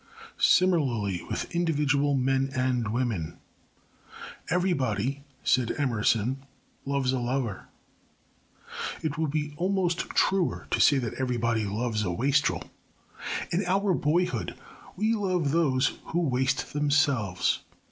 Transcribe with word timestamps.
Similarly, 0.39 1.21
with 1.29 1.53
individual 1.53 2.15
men 2.15 2.49
and 2.55 2.87
women. 2.87 3.37
"Everybody," 4.49 5.21
said 5.43 5.75
Emerson, 5.77 6.43
"loves 6.87 7.11
a 7.11 7.19
lover." 7.19 7.67
It 9.03 9.19
would 9.19 9.29
be 9.29 9.53
almost 9.57 10.09
truer 10.09 10.65
to 10.71 10.81
say 10.81 10.97
that 10.97 11.13
everybody 11.19 11.65
loves 11.67 12.03
a 12.03 12.09
wastrel. 12.11 12.63
In 13.51 13.63
our 13.67 13.93
boyhood 13.93 14.55
we 14.95 15.13
love 15.13 15.51
those 15.51 15.99
who 16.05 16.21
waste 16.21 16.73
themselves. 16.73 17.59